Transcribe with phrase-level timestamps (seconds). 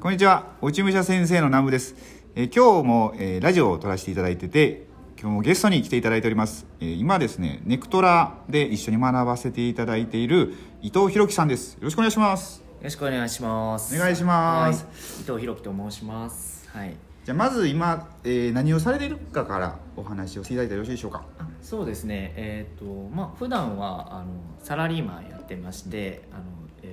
[0.00, 1.94] こんにちは落ち武者先生の南部です、
[2.34, 4.86] えー今日も、えーラジオを撮らせていただいてて
[5.20, 13.94] 今日もゲストに来ていただいております、えー今ですねネクトラで一緒に学ばせていただいている伊藤博樹さんですよろしくお願いしますよろしくお願いします。
[13.94, 16.66] お願いしますはい伊藤博樹と申します。
[16.70, 16.96] はい。
[17.26, 21.26] じゃあまず今、えー何をされているかからお話をしていただいてよろしいでしょうか？
[21.38, 22.32] あそうですね。
[22.36, 24.28] えっ、とまあ普段はあの
[24.62, 26.44] サラリーマンやってまして、あの、
[26.82, 26.86] え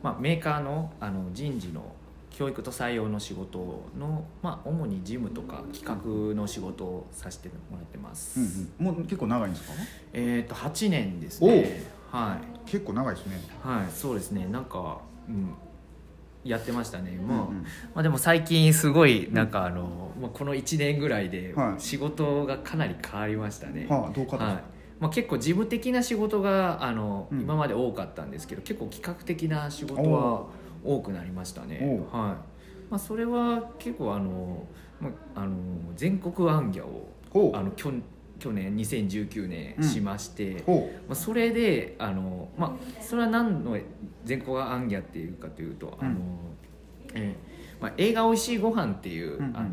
[0.00, 1.94] ーまあメーカーのあの人事の
[2.38, 3.58] 教育と採用の仕事
[3.98, 8.38] のまあ主に事務とか企画の仕事をさせてもらってます。
[8.78, 9.72] うんうん、もう結構長いんですか？
[10.12, 11.82] えっ、と8年ですね。
[12.12, 12.70] はい。
[12.70, 13.40] 結構長いですね。
[13.60, 14.46] はい、そうですね。
[14.46, 15.52] なんか、うん、
[16.44, 17.10] やってましたね。
[17.16, 17.62] もう、うんうん。
[17.62, 21.80] まあ、でも最近すごいなんかあの、まあ、この1年ぐらいではい。
[21.82, 24.38] 仕事がかなり変わりましたね、はあどうか？
[24.38, 24.54] とはい。
[25.00, 27.40] まあ、結構事務的な仕事があの、うん。
[27.40, 30.46] 今まで多かったんですけど結構企画的な仕事は
[30.84, 32.06] 多くなりましたね。
[32.12, 32.36] お、はい。
[32.90, 34.66] まあ、それは結構あの、
[35.00, 35.56] まあ、あの
[35.94, 36.86] 全国行脚
[37.34, 37.92] をあの去
[38.38, 43.76] 去年2019年しまして、ほまあ、それであの、まあ、それは何の
[44.24, 46.06] 全国アンギャっていうかというと、うん。
[46.06, 46.18] あの
[47.14, 49.56] えーまあ、映画「おいしいご飯っていう、うんうん。
[49.56, 49.68] あの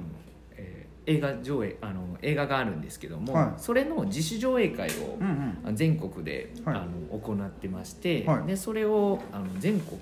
[0.58, 3.54] えー映画上映あの映画があるんですけども、はい。
[3.58, 5.76] それの自主上映会をう、うんうん。
[5.76, 6.76] 全国で、はい。
[6.78, 8.48] あの行ってまして、はい。
[8.48, 10.00] でそれをあの全国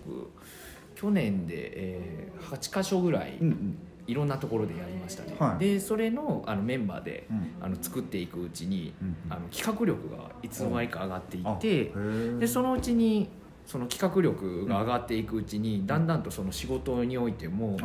[0.95, 3.77] 去年で、えー8か所ぐらい、うんうん。
[4.05, 5.59] いろんなところでやりましたね、はい。
[5.59, 7.53] でそれのあのメンバーでうん。
[7.61, 12.37] あの作っていくうちに、うんあの企画力がいつの間にか上がっていあってへー。
[12.39, 13.29] でそのうちに
[13.65, 17.77] その企画力が上がっていくうちに、だんだんとその仕事においても、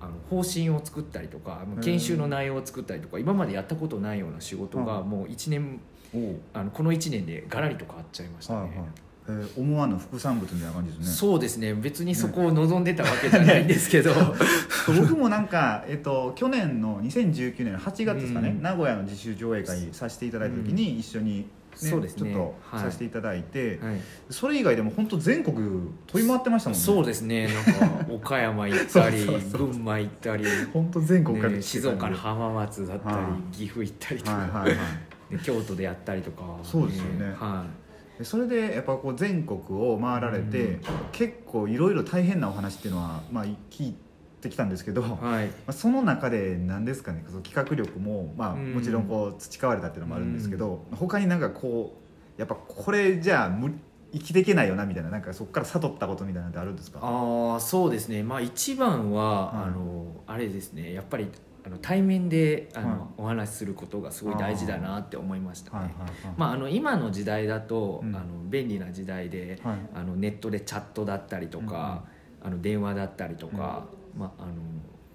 [0.00, 5.04] あの方針を作ったりとか研修の内容を作ったりとか今までやったことないような仕事がはい。
[5.04, 5.80] もう1年
[6.52, 8.60] あのこの1年でガラリと変わっちゃいましたね。
[8.62, 8.78] はいはい
[9.28, 11.12] えー思わぬ副産物みたいな感じですね。
[11.12, 11.74] そうですね。
[11.74, 14.12] 別にそこを望んでたわけじゃないんですけど、
[14.86, 18.62] 僕もなんか、えっと、去年の2019年の8月ですかね、うん。
[18.62, 22.32] 名古屋の自主上映会させていただいた時に一緒に、ねそうですね。
[22.32, 22.84] ちょっとはい。
[22.84, 24.00] させていただいて、はい。
[24.28, 25.56] それ以外でも本当全国
[26.06, 26.84] 飛び回ってましたもんね。
[26.84, 27.48] そうですね。
[27.48, 29.24] なんか岡山行ったり
[29.56, 33.22] 群馬行ったり、本当全国からね、静岡のは浜松だったり、は
[33.52, 33.56] い。
[33.56, 34.76] 岐阜行ったりといか、はいはい
[35.30, 37.32] で京都でやったりとかそうですよね。
[37.38, 37.68] はで
[38.24, 40.80] それでやっぱこう全国を回られて、うん
[41.12, 43.94] 結構いろいろ大変なお話っていうのは、まあ、聞い
[44.40, 51.98] てきたんですけど、い、まはい、 あその中で何ですかねその企画力も、まあ、うんもちろんこう培われたっていうのもあるんですけど、他になんかこ
[52.38, 53.72] うやっぱこれじゃあ無
[54.12, 57.00] 生きていけないよなみたいななんかそこから悟ったことみたいなのってあるんですか？
[57.02, 58.22] ああそうですね。
[58.22, 60.92] まあ一番は、はいあのあれですね。
[60.92, 61.28] やっぱり
[61.70, 62.98] あの対面であの、はい。
[63.18, 65.70] お話しすることがすごい大事だなって思いました。
[65.72, 65.88] ね、はい。
[65.88, 66.00] はい。
[66.00, 66.10] はい。
[66.36, 68.16] まあ、あの今の時代だと、うん。
[68.16, 69.78] あの便利な時代ではい。
[69.94, 72.04] あのネットでチャットだったりとか、
[72.42, 73.84] あの電話だったりとか、
[74.18, 74.54] まあ、あの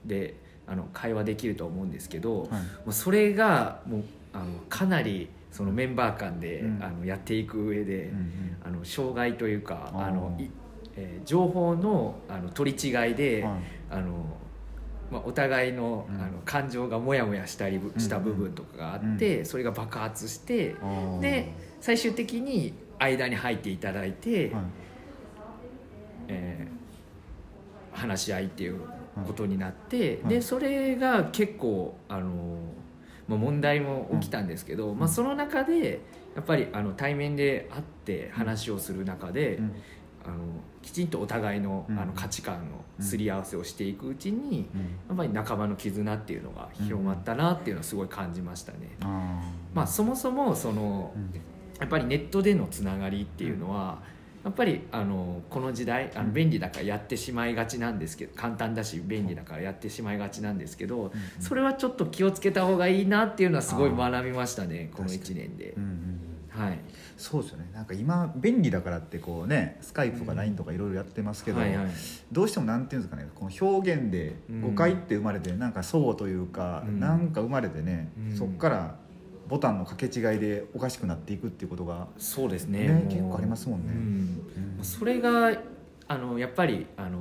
[0.05, 0.35] で
[0.65, 2.51] あの会話できると思うんですけど、はい。
[2.51, 6.83] もうそれがもうあのかなりそのメンバー間で、うん。
[6.83, 8.57] あのやっていく上で、うんうん。
[8.63, 10.49] あの障害というかあのい、
[10.95, 13.53] えー情報のあの取り違いで、はい。
[13.89, 14.37] あの
[15.11, 16.21] まあ、お互いの,、うん。
[16.21, 20.75] あの感情がモヤモヤしたりした部分とかがあって、それが爆発して
[21.21, 21.51] で
[21.81, 24.63] 最終的に間に入っていただいて、はい。
[26.27, 26.75] えー
[27.95, 28.81] 話し合いっていう
[29.25, 30.33] ことになって、はい。
[30.35, 32.57] でそれが結構あの、
[33.27, 36.01] まあ、問題も起きたんですけど、まあ、その中で
[36.35, 39.59] やっぱりあの対面で会って話をする中で、
[40.95, 41.99] ちんとお互いの,、うん。
[41.99, 44.81] あの価値観のすり合わせをしていくうちに、うん。
[45.09, 48.97] やっぱり仲間の絆っていうのが広まったなっていうのはすごい感じましたね。
[49.73, 51.33] まあ、そもそもそのうん。
[51.79, 54.01] やっぱりネットでのつながりっていうのは
[54.45, 56.27] やっぱりあのこの時代あうん。
[56.27, 65.83] の便利だからやってしまいがちなんですけど簡単だし便利だからやってしまいがちなんですけどうんそれはちょっと気をつけた方がいいなっていうのはすごい学びましたねこの確か1年でうん。
[65.83, 65.85] う
[66.57, 66.61] ん。
[66.63, 66.79] はい
[67.17, 67.69] そうですよね。
[67.73, 71.87] なんか今便利だからってこうねスカイプとか LINE とかいろいろやってますけど、はいはい。
[72.31, 76.99] どうしてもなんていうんですかねこの表現で誤解って生まれて、なんかそうというか、うん。
[76.99, 78.37] なんか生まれてね、うん。
[78.37, 78.95] そっから
[79.47, 83.05] ボタンの掛け違いでおかしくなっていくっていうことが、そうですね。
[83.09, 83.93] 結構ありますもんね。
[83.93, 84.75] うん。
[84.79, 84.83] うん。
[84.83, 85.51] それが
[86.07, 87.19] あのやっぱりあの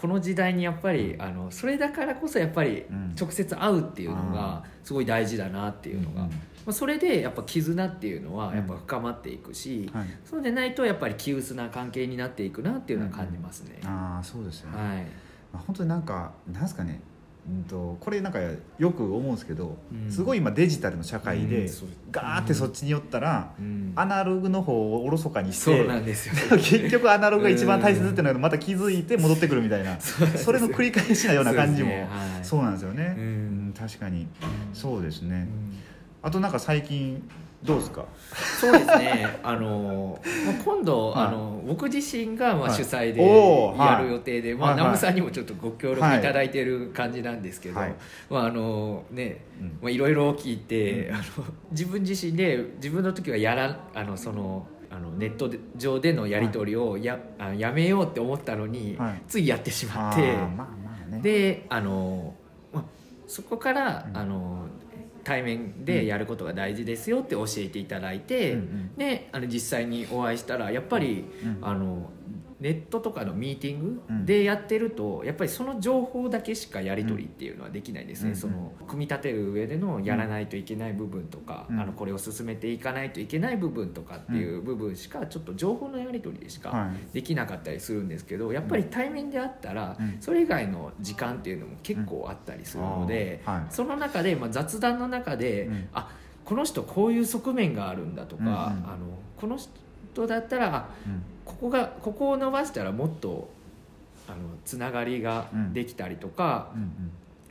[0.00, 3.10] この時代にやっぱりあのそれだからこそやっぱりうん。
[3.20, 6.34] 直接会うっていうのがすごい大事だなっていうのが、うんま
[6.68, 13.80] あ、それでやっぱ絆っていうのうんはやっぱ深まっていくし、はい、そうでないとやっぱり気薄な関係になっていくなっていうのは感じますね。
[13.84, 15.02] ああそうですよね、はい
[15.52, 17.00] まあ、本当になんかなんですかね
[17.48, 18.38] うんとこれなんか
[18.78, 20.10] よく思うんですけど、うん。
[20.10, 21.68] すごい今デジタルの社会で、
[22.10, 23.92] ガーってそっちに寄ったら、うん。
[23.96, 26.34] アナログの方をおろそかにしそうてなんですよ。
[26.58, 29.98] 結局アナログが一番大切っていうのがまた気づいて戻ってくるみたいな。
[30.00, 31.90] それの繰り返しなような感じも。
[31.90, 32.08] そうね。
[32.10, 32.44] はい。
[32.44, 34.22] そうなんですよね、確かに。
[34.22, 34.26] うん
[34.72, 35.80] そうですね、うん
[36.22, 37.28] あとなんか最近
[37.62, 38.06] どうですか？
[38.58, 39.38] そうですね。
[39.42, 41.26] あの、まあ、今度、はい。
[41.26, 42.72] あの僕自身がまあはい。
[42.72, 43.22] 主催で
[43.78, 44.84] やる予定で、まあ、はいはい。
[44.84, 47.94] 南部さんにもちょっとご協力いただいてる感じなんですけど、はい。
[48.30, 49.66] まああのねうん。
[49.82, 51.14] まあ、いろいろ聞いて、うん。
[51.14, 51.24] あの
[51.70, 59.22] 自分自身で自分の時はやらあのそのあのネット上でのやり取りをや,、あやめようって思ったのに、はい。
[59.28, 60.66] ついやってしまあってーまあま
[61.06, 61.20] あね。
[61.20, 62.34] であの、
[62.72, 62.84] まあ、
[63.26, 64.16] そこから、うん。
[64.16, 64.66] あの
[65.24, 68.96] 対面でやることが大事ですよって教えていただいて、うんうん。
[68.96, 71.58] であの実際にお会いしたらやっぱり、うん。
[71.62, 72.10] あの
[72.60, 74.20] ネットとかのミーティンうん。
[74.20, 81.80] グでやってると、やっぱりその情報だけしかやり取りっていうのはできないですね、うんその組み立てる上でのやらないといけない部分とか、うん。
[81.80, 87.14] あのこれを進めていかないといけない部分とかっていう部分しかちょっと情報のやり取りでしかはい。
[87.14, 90.16] できなかったりするんですけどやっぱり対面であったら、うん。
[90.20, 93.72] それ以外の時間っていうのも結構あったりするので、はい。
[93.72, 95.88] その中で、まあ、雑談の中で、うん。
[95.92, 96.10] あ
[96.44, 99.70] この人こういう側面があるんだとか、あのこの人
[100.26, 101.22] だったらあうん。
[101.44, 103.50] ここがここを伸ばしたらもっと
[104.28, 106.88] あのつながりができたりとか、うんうん。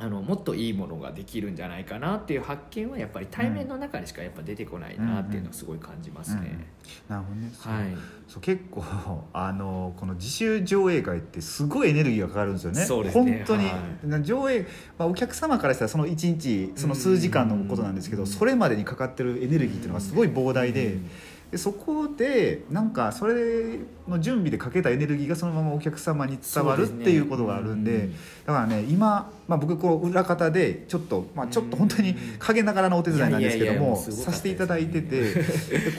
[0.01, 6.67] あのもっといいものができるんじゃないかなっていう発見はやっぱり対面の中でしかやっぱ出てこないなっていうのはすごい感じますね。
[7.09, 7.51] なるほどね。
[7.53, 7.73] そう。
[7.73, 7.83] はい。
[8.25, 8.81] そう結構
[9.33, 12.81] あのこの自主上映会ってすごいエネルギーがかかるんですよね。
[12.81, 13.43] そうですね。
[13.45, 13.73] 本当に、は
[14.05, 14.65] な上映、
[14.97, 21.09] まあ、お客様からしたらその1日その数時間のことなんですけどうんそれまでにかかってるエネルギーっていうのがすごい膨大で,、うん
[21.51, 28.11] でそこでなんかそれの準備でかけたエネルギーがそのままお客様に伝わるっていうことがあるんでうん
[28.45, 35.33] だからね今、まあ、僕こう裏方でちょっと、まあ、ちょっと本当に陰ながらのお手伝いなんですけどもさせていただいてて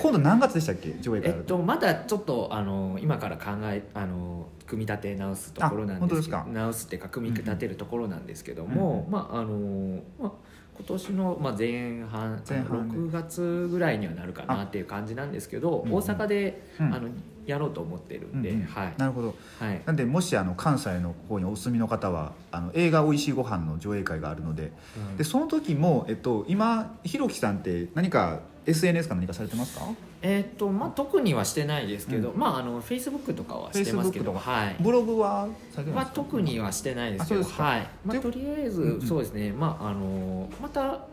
[0.01, 0.95] 今度何月でしたっけ？
[1.01, 1.31] 上映会。
[1.31, 10.33] あるえっと、まだちょっとあの今から考えあの組み立て直すところなんですけど直すっていうか組み立てるところなんですけども、まああのまあ
[10.81, 16.95] 今年の、まあ、前半前半で6月ぐらいにはなるかなっていう感じなんですけど、うん大阪で、うん。
[16.95, 17.09] あの
[17.47, 19.35] やろうと思ってるんで、はい、なるほど。
[19.59, 25.17] はい、なんでもしあの関西の方にお住みの方はあの映画おいしいご飯の上映会があるのでうん。
[25.17, 29.87] でその時も、えっと、今ひろきさんって何か SNS か何かされてますか？
[30.23, 34.77] えっとまあ特にはしてないですけど、うまああのフェイスブックとかはしてますけど、はい。
[34.81, 35.49] ブログは
[35.95, 37.89] まあ特にはしてないですけど、はい。
[38.05, 39.53] まあでとりあえず、うんうんそうですね。
[39.53, 41.07] まああのまた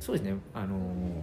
[0.00, 0.36] そうですね。
[0.54, 0.76] あの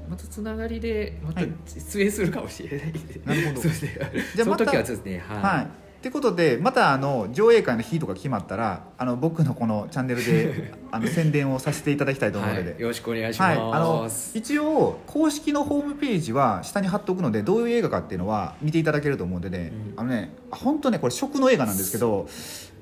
[0.09, 3.21] またつながりでまたはい出演 するかもしれないんで。
[3.25, 3.99] なるほどそうですね。
[3.99, 5.23] そのじゃあまた時はそうですね。
[5.27, 5.41] はい。
[5.41, 13.75] はいってことでまたあの上映会の日とか決まったらあの僕のこのチャンネルで あの宣伝をさせていただきたいと思うので、はいよろしくお願いしはい、ます。
[13.75, 19.99] あの一応公式のホームページは下に貼っておくのでどういう映画かっていうのは見ていただけると思うんでね、うん。
[19.99, 22.27] あのね本当ねこれ食の映画なんですけど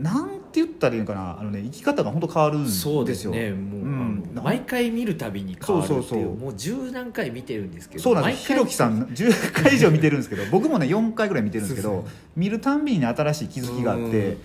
[0.01, 1.37] なんて言ったらいいのかな？
[1.39, 2.93] あのね生き方が本当変わるんですよ。
[2.93, 3.51] そうですね。
[3.51, 4.31] もう、うん。
[4.43, 6.35] 毎回見るたびに変わるっていうそうそうそう。
[6.35, 8.03] もう十何回見てるんですけど。
[8.03, 12.05] そうなんですひろきさん 10回以上見てるんですけど僕もね4回ぐらい見てるんですけど
[12.35, 13.07] 見るたんびにね。
[13.07, 14.37] 新しい気づきがあってうん。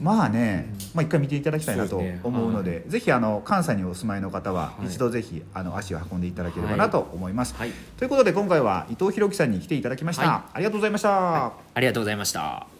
[0.00, 2.20] まあね、うんまあ、一回見ていただきたいなとそうですね。
[2.24, 4.86] 思うのでぜひあの関西にお住まいの方ははい。
[4.86, 7.72] 一度ぜひあの足を運んでいただければなと思います、はい。
[7.98, 12.79] ということで今回は伊藤博樹さんに来ていただきました、はありがとうございました、ありがとうございました。